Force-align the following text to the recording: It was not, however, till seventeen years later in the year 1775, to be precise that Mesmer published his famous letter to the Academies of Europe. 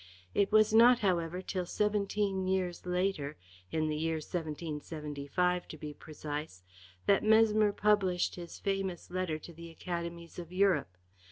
It 0.33 0.51
was 0.51 0.73
not, 0.73 1.01
however, 1.01 1.43
till 1.43 1.67
seventeen 1.67 2.47
years 2.47 2.87
later 2.87 3.37
in 3.71 3.87
the 3.87 3.95
year 3.95 4.15
1775, 4.15 5.67
to 5.67 5.77
be 5.77 5.93
precise 5.93 6.63
that 7.05 7.23
Mesmer 7.23 7.71
published 7.71 8.33
his 8.33 8.57
famous 8.57 9.11
letter 9.11 9.37
to 9.37 9.53
the 9.53 9.69
Academies 9.69 10.39
of 10.39 10.51
Europe. 10.51 10.97